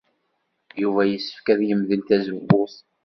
Yuba 0.81 1.01
yessefk 1.05 1.47
ad 1.53 1.61
yemdel 1.67 2.01
tazewwut? 2.07 2.75